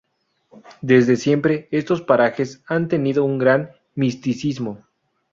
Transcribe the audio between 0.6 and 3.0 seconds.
Desde siempre estos parajes han